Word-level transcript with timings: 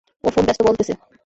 ওর 0.23 0.31
phone 0.33 0.43
ব্যস্ত 0.47 0.61
বলতেছে। 0.67 0.93